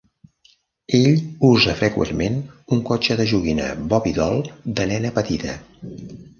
Ell 0.99 1.19
usa 1.49 1.75
freqüentment 1.81 2.41
un 2.77 2.83
cotxe 2.89 3.19
de 3.21 3.29
joguina 3.35 3.69
Bobbie 3.95 4.17
Doll 4.19 4.45
de 4.81 4.91
nena 4.95 5.17
petita. 5.23 5.59